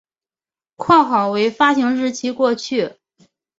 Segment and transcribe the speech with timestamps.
[0.77, 2.95] 括号为发行日期过去